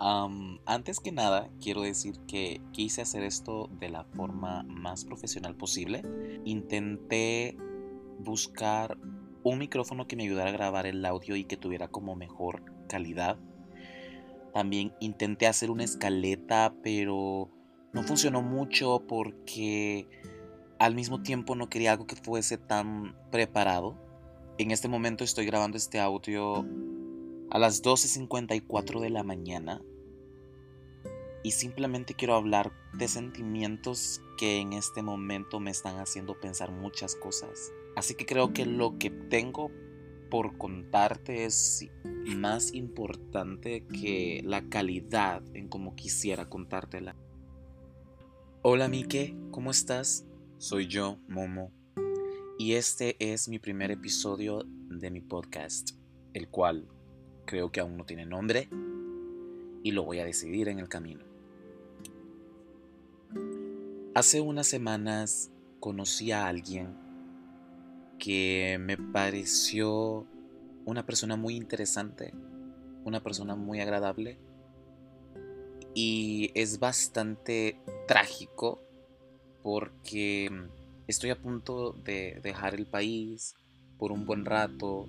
[0.00, 6.02] antes que nada, quiero decir que quise hacer esto de la forma más profesional posible.
[6.44, 7.56] Intenté
[8.18, 8.96] buscar
[9.42, 13.38] un micrófono que me ayudara a grabar el audio y que tuviera como mejor calidad.
[14.54, 17.50] También intenté hacer una escaleta, pero
[17.92, 20.08] no funcionó mucho porque
[20.78, 23.98] al mismo tiempo no quería algo que fuese tan preparado.
[24.56, 26.66] En este momento estoy grabando este audio
[27.50, 29.82] a las 12.54 de la mañana
[31.42, 37.14] y simplemente quiero hablar de sentimientos que en este momento me están haciendo pensar muchas
[37.16, 37.72] cosas.
[37.96, 39.70] Así que creo que lo que tengo
[40.30, 47.16] por contarte es más importante que la calidad en cómo quisiera contártela.
[48.62, 50.26] Hola Mike, ¿cómo estás?
[50.58, 51.72] Soy yo, Momo,
[52.58, 55.92] y este es mi primer episodio de mi podcast,
[56.34, 56.86] el cual
[57.46, 58.68] creo que aún no tiene nombre
[59.82, 61.29] y lo voy a decidir en el camino.
[64.12, 66.96] Hace unas semanas conocí a alguien
[68.18, 70.26] que me pareció
[70.84, 72.34] una persona muy interesante,
[73.04, 74.36] una persona muy agradable
[75.94, 78.80] y es bastante trágico
[79.62, 80.50] porque
[81.06, 83.54] estoy a punto de dejar el país
[83.96, 85.06] por un buen rato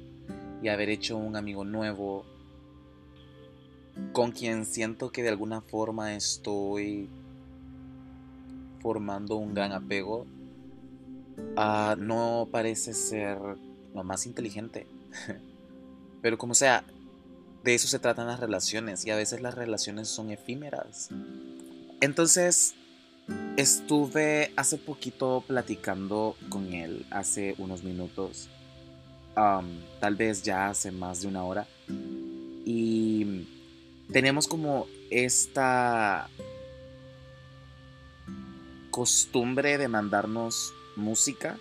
[0.61, 2.23] y haber hecho un amigo nuevo
[4.13, 7.09] con quien siento que de alguna forma estoy
[8.81, 10.25] formando un gran apego
[11.55, 13.37] Ah, no parece ser
[13.93, 14.87] lo más inteligente.
[16.21, 16.83] Pero como sea,
[17.63, 21.09] de eso se tratan las relaciones y a veces las relaciones son efímeras.
[21.99, 22.75] Entonces,
[23.57, 28.49] estuve hace poquito platicando con él, hace unos minutos,
[29.35, 31.67] tal vez ya hace más de una hora,
[32.65, 33.47] y
[34.11, 36.27] tenemos como esta
[38.91, 41.57] costumbre de mandarnos música,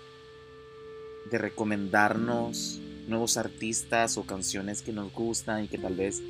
[1.31, 6.23] de recomendarnos nuevos artistas o canciones que nos gustan y que tal vez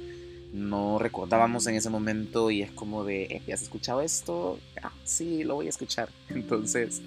[0.53, 4.59] no recordábamos en ese momento y es como de, eh, ¿has escuchado esto?
[4.83, 6.10] Ah, sí, lo voy a escuchar.
[6.28, 7.00] Entonces,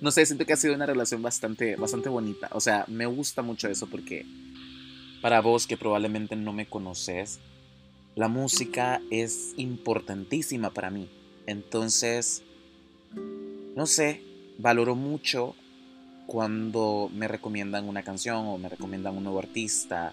[0.00, 2.48] no sé, siento que ha sido una relación bastante, bastante bonita.
[2.52, 4.24] O sea, me gusta mucho eso porque
[5.20, 7.40] para vos que probablemente no me conoces,
[8.14, 11.08] la música es importantísima para mí.
[11.46, 12.42] Entonces,
[13.74, 14.22] no sé,
[14.58, 15.54] valoro mucho
[16.26, 20.12] cuando me recomiendan una canción o me recomiendan un nuevo artista.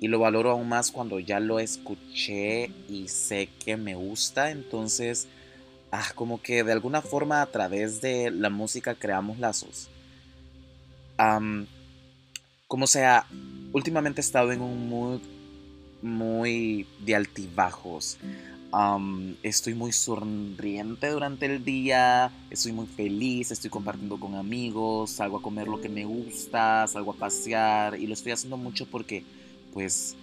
[0.00, 4.50] Y lo valoro aún más cuando ya lo escuché y sé que me gusta.
[4.50, 5.28] Entonces,
[5.90, 9.88] ah, como que de alguna forma a través de la música creamos lazos.
[12.66, 13.26] como sea,
[13.72, 15.20] últimamente he estado en un mood
[16.02, 18.18] muy de altibajos
[19.42, 25.42] estoy muy sonriente durante el día, estoy muy feliz, estoy compartiendo con amigos, salgo a
[25.42, 29.24] comer lo que me gusta, salgo a pasear y lo estoy haciendo mucho porque
[29.72, 30.16] pues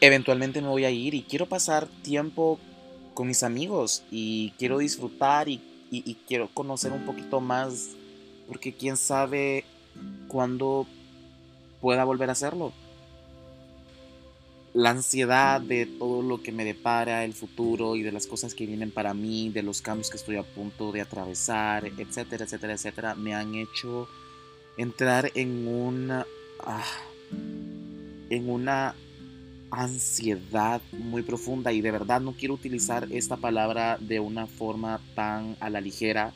[0.00, 2.58] eventualmente me voy a ir y quiero pasar tiempo
[3.14, 5.60] con mis amigos y quiero disfrutar y,
[5.90, 7.90] y quiero conocer un poquito más
[8.48, 9.64] porque quién sabe
[10.26, 10.86] cuándo
[11.80, 12.72] pueda volver a hacerlo
[14.74, 18.66] la ansiedad de todo lo que me depara el futuro y de las cosas que
[18.66, 23.14] vienen para mí, de los cambios que estoy a punto de atravesar, etcétera, etcétera, etcétera,
[23.14, 24.08] me han hecho
[24.78, 26.26] entrar en una
[26.60, 26.84] ah,
[28.30, 28.94] en una
[29.70, 31.72] ansiedad muy profunda.
[31.72, 36.32] Y de verdad no quiero utilizar esta palabra de una forma tan a la ligera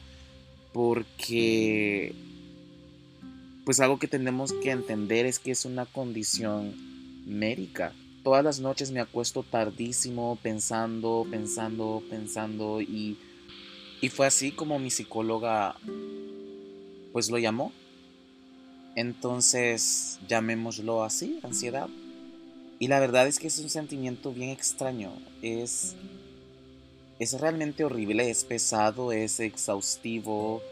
[0.74, 2.14] porque
[3.64, 6.74] pues algo que tenemos que entender es que es una condición
[7.26, 7.94] médica
[8.26, 13.16] todas las noches me acuesto tardísimo pensando, pensando, pensando y,
[14.00, 15.76] y fue así como mi psicóloga
[17.12, 17.70] pues lo llamó.
[18.96, 21.88] Entonces, llamémoslo así, ansiedad.
[22.80, 25.12] Y la verdad es que es un sentimiento bien extraño.
[25.40, 25.94] Es,
[27.20, 30.62] es realmente horrible, es pesado, es exhaustivo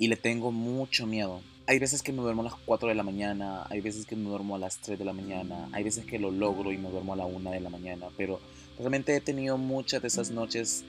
[0.00, 3.02] y le tengo mucho miedo hay veces que me duermo a las 4 de la
[3.02, 6.18] mañana, hay veces que me duermo a las 3 de la mañana, hay veces que
[6.18, 8.40] lo logro y me duermo a la 1 de la mañana, pero
[8.76, 10.84] realmente he tenido muchas de esas noches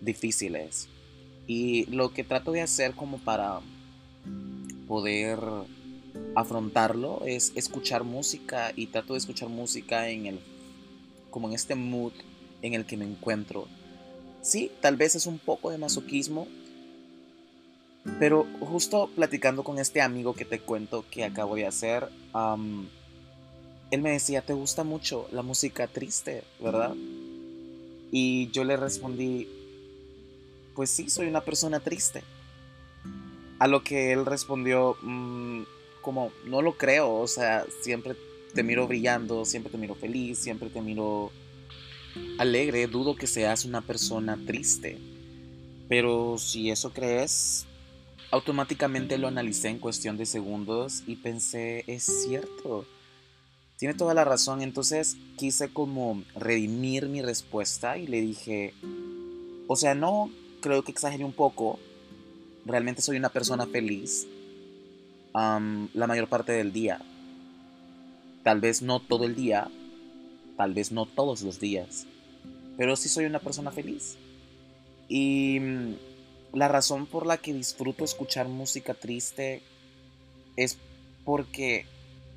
[0.00, 0.88] difíciles.
[1.46, 3.60] Y lo que trato de hacer como para
[4.88, 5.38] poder
[6.34, 10.40] afrontarlo es escuchar música y trato de escuchar música en el
[11.28, 12.12] como en este mood
[12.62, 13.68] en el que me encuentro.
[14.40, 16.48] Sí, tal vez es un poco de masoquismo,
[18.18, 22.08] pero justo platicando con este amigo que te cuento que acabo de hacer,
[23.90, 26.94] él me decía, te gusta mucho la música triste, ¿verdad?
[28.10, 29.48] Y yo le respondí,
[30.74, 32.22] pues sí, soy una persona triste.
[33.58, 35.62] A lo que él respondió, mm,
[36.00, 38.16] como, no lo creo, o sea, siempre
[38.52, 41.30] te miro brillando, siempre te miro feliz, siempre te miro
[42.38, 44.98] alegre, dudo que seas una persona triste.
[45.88, 47.66] Pero si eso crees,
[48.32, 52.86] automáticamente lo analicé en cuestión de segundos y pensé, es cierto,
[53.76, 54.62] tiene toda la razón.
[54.62, 58.74] Entonces quise como redimir mi respuesta y le dije,
[59.68, 60.30] o sea, no,
[60.60, 61.78] creo que exageré un poco,
[62.64, 64.26] realmente soy una persona feliz
[65.34, 67.00] la mayor parte del día.
[68.42, 69.68] Tal vez no todo el día,
[70.56, 72.06] tal vez no todos los días,
[72.76, 74.16] pero sí soy una persona feliz.
[75.08, 75.60] Y
[76.52, 79.62] la razón por la que disfruto escuchar música triste
[80.56, 80.78] es
[81.24, 81.86] porque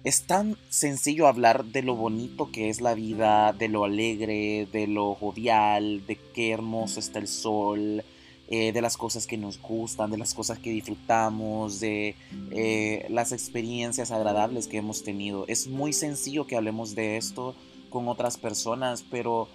[0.04, 4.88] es tan sencillo hablar de lo bonito que es la vida, de lo alegre, de
[4.88, 8.04] lo jovial, de qué hermoso está el sol,
[8.48, 12.16] eh, de las cosas que nos gustan, de las cosas que disfrutamos, de
[12.52, 15.46] eh, las experiencias agradables que hemos tenido.
[15.48, 17.56] Es muy sencillo que hablemos de esto
[17.90, 19.48] con otras personas, pero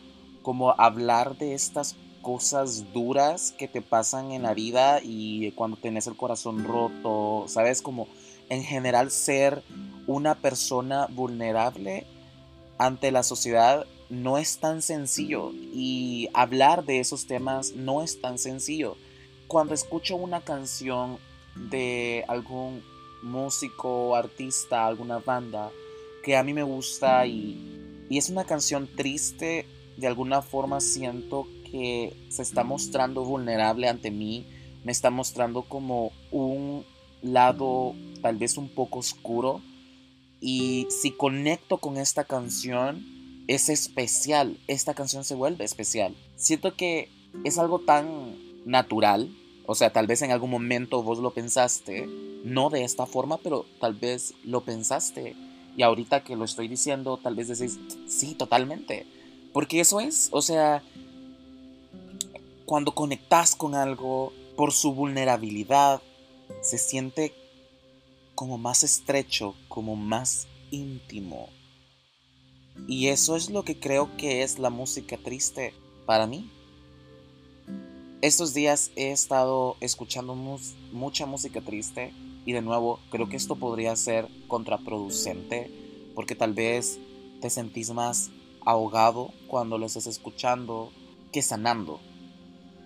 [0.42, 6.06] como hablar de estas cosas duras que te pasan en la vida y cuando tenés
[6.06, 7.82] el corazón roto, ¿sabes?
[7.82, 8.08] Como
[8.48, 9.62] en general ser
[10.06, 12.06] una persona vulnerable
[12.78, 18.38] ante la sociedad no es tan sencillo y hablar de esos temas no es tan
[18.38, 18.96] sencillo.
[19.46, 21.18] Cuando escucho una canción
[21.54, 22.82] de algún
[23.22, 25.70] músico, artista, alguna banda
[26.24, 29.66] que a mí me gusta y, y es una canción triste,
[29.96, 34.46] de alguna forma siento que se está mostrando vulnerable ante mí,
[34.84, 36.84] me está mostrando como un
[37.22, 39.60] lado tal vez un poco oscuro
[40.40, 43.04] y si conecto con esta canción
[43.46, 46.14] es especial, esta canción se vuelve especial.
[46.36, 47.08] Siento que
[47.44, 49.30] es algo tan natural,
[49.66, 52.06] o sea, tal vez en algún momento vos lo pensaste,
[52.44, 55.36] no de esta forma, pero tal vez lo pensaste.
[55.76, 59.06] Y ahorita que lo estoy diciendo, tal vez decís, sí, totalmente.
[59.52, 60.82] Porque eso es, o sea,
[62.70, 66.00] cuando conectas con algo por su vulnerabilidad,
[66.60, 67.34] se siente
[68.36, 71.48] como más estrecho, como más íntimo.
[72.86, 75.74] Y eso es lo que creo que es la música triste
[76.06, 76.48] para mí.
[78.22, 80.36] Estos días he estado escuchando
[80.92, 82.14] mucha música triste
[82.46, 87.00] y de nuevo creo que esto podría ser contraproducente porque tal vez
[87.40, 88.30] te sentís más
[88.64, 90.92] ahogado cuando lo estés escuchando
[91.32, 91.98] que sanando,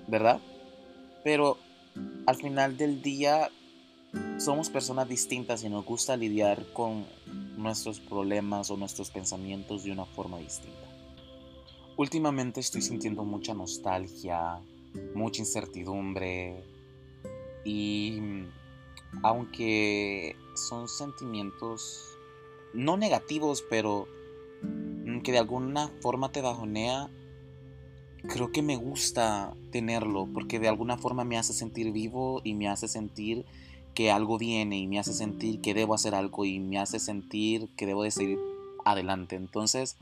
[0.06, 0.40] ¿verdad?
[1.22, 1.58] Pero
[2.26, 3.50] al final del día
[4.38, 7.06] somos personas distintas y nos gusta lidiar con
[7.56, 10.78] nuestros problemas o nuestros pensamientos de una forma distinta.
[11.96, 14.60] Últimamente estoy sintiendo mucha nostalgia,
[15.14, 16.64] mucha incertidumbre
[17.64, 18.20] y
[19.22, 22.18] aunque son sentimientos
[22.72, 24.08] no negativos, pero
[25.22, 27.08] que de alguna forma te bajonea,
[28.28, 32.68] creo que me gusta tenerlo porque de alguna forma me hace sentir vivo y me
[32.68, 33.44] hace sentir
[33.94, 37.68] que algo viene y me hace sentir que debo hacer algo y me hace sentir
[37.76, 38.38] que debo de seguir
[38.84, 39.36] adelante.
[39.36, 39.96] Entonces,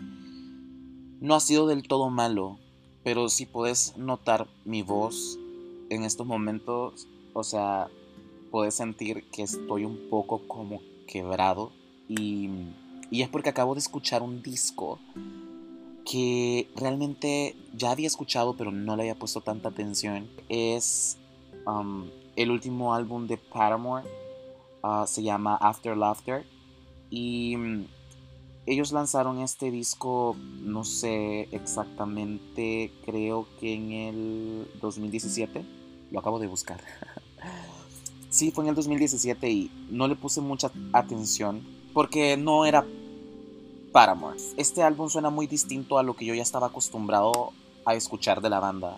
[1.20, 2.58] no ha sido del todo malo,
[3.04, 5.38] pero si puedes notar mi voz
[5.90, 7.88] en estos momentos, o sea,
[8.50, 11.72] puedes sentir que estoy un poco como quebrado
[12.08, 12.48] y,
[13.10, 14.98] y es porque acabo de escuchar un disco
[16.04, 20.28] que realmente ya había escuchado pero no le había puesto tanta atención.
[20.48, 21.18] Es...
[21.66, 24.06] Um, el último álbum de Paramore
[24.82, 26.44] ah, se llama After Laughter
[27.10, 27.84] y mm,
[28.66, 35.64] ellos lanzaron este disco, no sé exactamente, creo que en el 2017,
[36.10, 36.80] lo acabo de buscar.
[38.30, 42.86] sí, fue en el 2017 y no le puse mucha atención porque no era
[43.92, 44.38] Paramore.
[44.56, 47.52] Este álbum suena muy distinto a lo que yo ya estaba acostumbrado
[47.84, 48.96] a escuchar de la banda.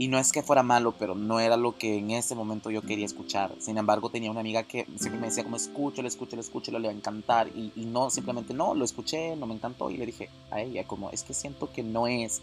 [0.00, 2.82] Y no es que fuera malo, pero no era lo que en ese momento yo
[2.82, 3.52] quería escuchar.
[3.58, 6.96] Sin embargo, tenía una amiga que me decía como escúchalo, escúchalo, escúchalo, le va a
[6.96, 7.48] encantar.
[7.48, 9.90] Y, y no, simplemente no, lo escuché, no me encantó.
[9.90, 12.40] Y le dije a ella como, es que siento que no es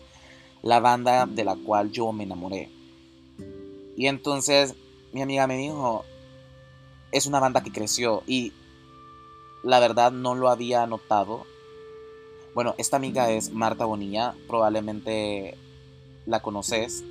[0.64, 2.70] la banda de la cual yo me enamoré.
[3.96, 4.76] Y entonces
[5.14, 6.04] mi amiga me dijo,
[7.14, 8.22] es una banda que creció.
[8.28, 8.52] Y
[9.64, 11.46] la verdad no lo había notado.
[12.56, 15.58] Bueno, esta amiga es Marta Bonilla, probablemente
[16.26, 17.04] la conoces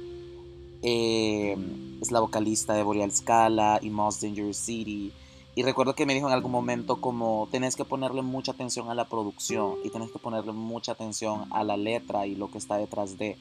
[0.86, 1.56] eh,
[2.02, 5.12] es la vocalista de Boreal Scala y Most Dangerous City.
[5.54, 8.94] Y recuerdo que me dijo en algún momento como tenés que ponerle mucha atención a
[8.94, 12.76] la producción y tenés que ponerle mucha atención a la letra y lo que está
[12.76, 13.38] detrás de.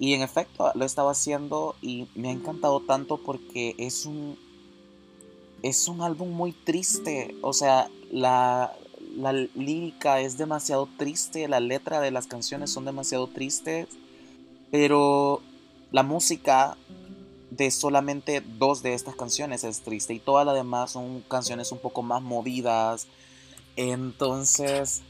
[0.00, 4.36] Y en efecto, lo he estado haciendo y me ha encantado tanto porque es un,
[5.62, 7.36] es un álbum muy triste.
[7.42, 8.72] O sea, la,
[9.16, 13.88] la lírica es demasiado triste, la letra de las canciones son demasiado tristes,
[14.70, 15.42] pero
[15.90, 16.76] la música
[17.50, 21.78] de solamente dos de estas canciones es triste y todas las demás son canciones un
[21.78, 23.08] poco más movidas.
[23.76, 25.02] Entonces,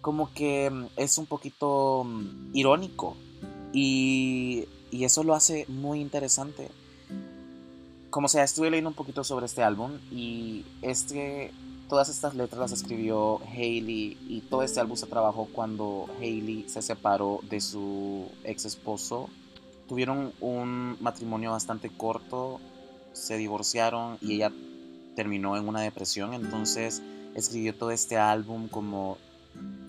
[0.00, 3.16] como que mm, es un poquito mm, irónico
[3.72, 6.70] y, y eso lo hace muy interesante.
[8.10, 11.52] Como sea, estuve leyendo un poquito sobre este álbum y este,
[11.88, 16.82] todas estas letras las escribió Hailey y todo este álbum se trabajó cuando Hailey se
[16.82, 19.28] separó de su ex esposo
[19.86, 22.60] tuvieron un matrimonio bastante corto,
[23.12, 24.52] se divorciaron y ella
[25.14, 27.02] terminó en una depresión, entonces
[27.34, 29.18] escribió todo este álbum como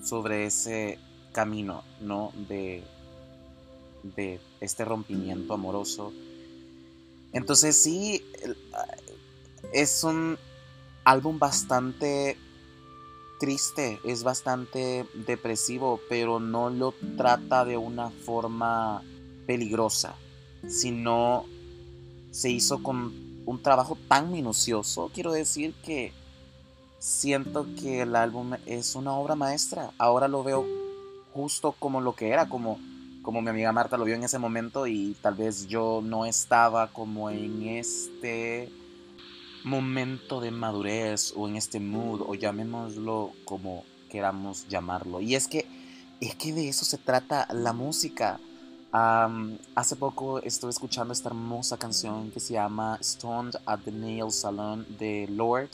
[0.01, 0.99] sobre ese
[1.33, 2.31] camino, ¿no?
[2.47, 2.83] De,
[4.15, 6.13] de este rompimiento amoroso.
[7.33, 8.23] Entonces sí,
[9.73, 10.37] es un
[11.07, 12.37] álbum bastante
[13.39, 19.01] triste, es bastante depresivo, pero no lo trata de una forma
[19.45, 20.15] peligrosa,
[20.67, 21.45] sino
[22.31, 23.13] se hizo con
[23.45, 25.09] un trabajo tan minucioso.
[25.13, 26.11] Quiero decir que
[26.99, 29.91] siento que el álbum es una obra maestra.
[29.97, 30.65] Ahora lo veo
[31.33, 32.79] justo como lo que era, como,
[33.21, 36.87] como mi amiga Marta lo vio en ese momento y tal vez yo no estaba
[36.91, 38.69] como en este
[39.67, 45.21] momento de madurez o en este mood o llamémoslo como queramos llamarlo.
[45.21, 45.65] Y es que
[46.19, 48.39] es que de eso se trata la música
[48.91, 54.85] hace poco estuve escuchando esta hermosa canción que se llama Stoned at the Nail Salon
[54.97, 55.69] de Lord.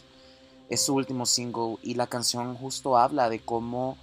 [0.69, 3.97] Es su último single y la canción justo habla de cómo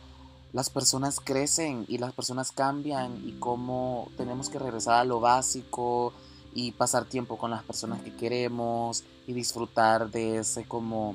[0.52, 6.12] las personas crecen y las personas cambian y cómo tenemos que regresar a lo básico
[6.54, 11.14] y pasar tiempo con las personas que queremos y disfrutar de ese como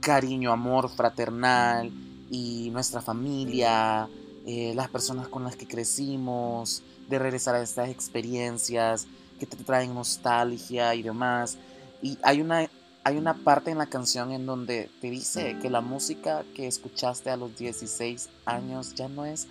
[0.00, 1.90] cariño, amor fraternal
[2.30, 4.08] y nuestra familia,
[4.46, 9.06] eh, las personas con las que crecimos, de regresar a estas experiencias
[9.38, 11.56] que te traen nostalgia y demás.
[12.02, 12.68] Y hay una,
[13.04, 17.30] hay una parte en la canción en donde te dice que la música que escuchaste
[17.30, 19.46] a los 16 años ya no es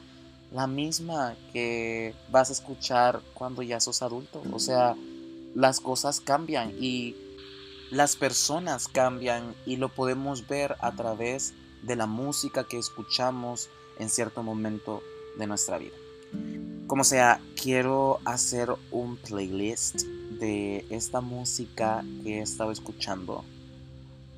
[0.51, 4.41] la misma que vas a escuchar cuando ya sos adulto.
[4.51, 4.95] O sea,
[5.53, 7.15] las cosas cambian y
[7.95, 14.09] las personas cambian y lo podemos ver a través de la música que escuchamos en
[14.09, 15.01] cierto momento
[15.37, 15.95] de nuestra vida.
[16.87, 23.45] Como sea, quiero hacer un playlist de esta música que he estado escuchando.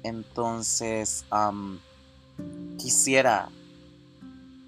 [0.03, 1.25] Entonces,
[2.77, 3.49] quisiera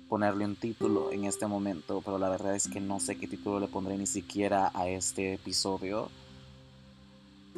[0.10, 3.60] ponerle un título en este momento, pero la verdad es que no sé qué título
[3.60, 6.10] le pondré ni siquiera a este episodio.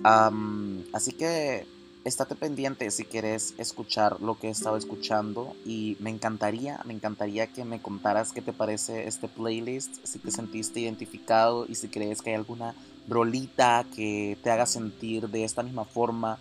[0.04, 1.66] Así que
[2.04, 7.48] estate pendiente si quieres escuchar lo que he estado escuchando y me encantaría, me encantaría
[7.48, 12.22] que me contaras qué te parece este playlist, si te sentiste identificado y si crees
[12.22, 12.74] que hay alguna
[13.08, 16.40] rolita que te haga sentir de esta misma forma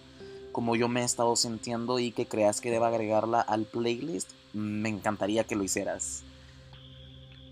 [0.52, 4.88] como yo me he estado sintiendo y que creas que deba agregarla al playlist, me
[4.88, 6.24] encantaría que lo hicieras.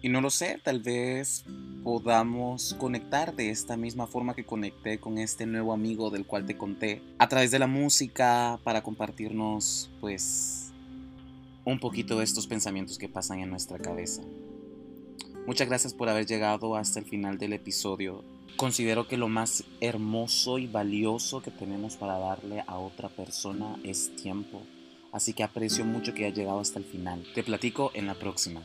[0.00, 1.44] Y no lo sé, tal vez
[1.82, 6.56] podamos conectar de esta misma forma que conecté con este nuevo amigo del cual te
[6.56, 10.72] conté, a través de la música para compartirnos pues
[11.64, 14.22] un poquito de estos pensamientos que pasan en nuestra cabeza.
[15.46, 18.24] Muchas gracias por haber llegado hasta el final del episodio.
[18.56, 24.14] Considero que lo más hermoso y valioso que tenemos para darle a otra persona es
[24.16, 24.62] tiempo.
[25.10, 27.24] Así que aprecio mucho que hayas llegado hasta el final.
[27.34, 28.62] Te platico en la próxima.